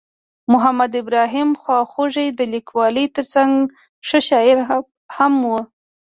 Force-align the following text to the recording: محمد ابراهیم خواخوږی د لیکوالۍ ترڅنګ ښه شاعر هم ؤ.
محمد 0.51 0.91
ابراهیم 1.01 1.49
خواخوږی 1.61 2.27
د 2.31 2.39
لیکوالۍ 2.53 3.05
ترڅنګ 3.15 3.53
ښه 4.07 4.19
شاعر 4.27 4.57
هم 5.17 5.33
ؤ. 5.55 5.59